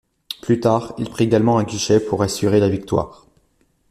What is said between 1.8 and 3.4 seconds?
pour assurer la victoire.